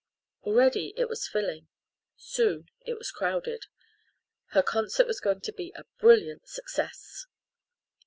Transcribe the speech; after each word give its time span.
Already 0.41 0.95
it 0.97 1.07
was 1.09 1.27
filling 1.27 1.67
soon 2.17 2.69
it 2.83 2.95
was 2.97 3.11
crowded. 3.11 3.67
Her 4.47 4.63
concert 4.63 5.05
was 5.05 5.19
going 5.19 5.41
to 5.41 5.53
be 5.53 5.71
a 5.75 5.85
brilliant 5.99 6.47
success. 6.49 7.27